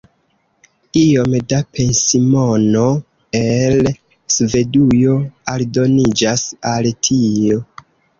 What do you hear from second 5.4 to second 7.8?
aldoniĝas al tio.